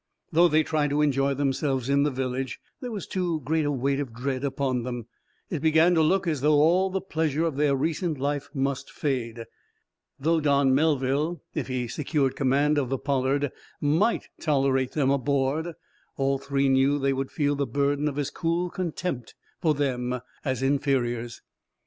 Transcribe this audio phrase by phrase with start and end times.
[0.31, 3.99] Though they tried to enjoy themselves in the village, there was too great a weight
[3.99, 5.05] of dread upon them.
[5.51, 9.45] It began to look as though all the pleasure of their recent life must fade.
[10.19, 15.71] Though Don Melville, if he secured command of the "Pollard," might tolerate them aboard,
[16.17, 20.19] all three knew that they would feel the burden of his cool contempt for them
[20.43, 21.43] as inferiors.